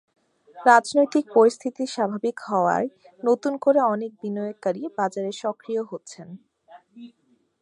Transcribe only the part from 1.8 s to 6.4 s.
স্বাভাবিক হওয়ায় নতুন করে অনেক বিনিয়োগকারী বাজারে সক্রিয় হচ্ছেন।